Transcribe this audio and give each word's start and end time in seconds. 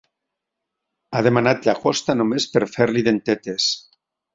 Ha 1.13 1.21
demanat 1.29 1.69
llagosta 1.69 2.19
només 2.23 2.51
per 2.57 2.67
fer-li 2.75 3.09
dentetes. 3.13 3.73